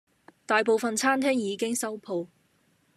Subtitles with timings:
[0.47, 2.27] 大部份餐廳已經收舖